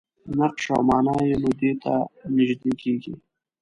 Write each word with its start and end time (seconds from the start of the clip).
نقش 0.37 0.63
او 0.73 0.81
معنا 0.89 1.15
یې 1.29 1.35
نو 1.43 1.51
ته 1.83 1.93
نژدې 2.35 2.71
کېږي. 2.81 3.13